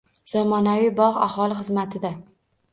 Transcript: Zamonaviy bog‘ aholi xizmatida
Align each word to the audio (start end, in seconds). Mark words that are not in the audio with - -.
Zamonaviy 0.31 0.89
bog‘ 1.01 1.21
aholi 1.27 1.61
xizmatida 1.61 2.15